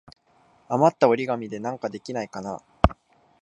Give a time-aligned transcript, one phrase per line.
[0.67, 2.63] あまった折り紙でなんかできないかな。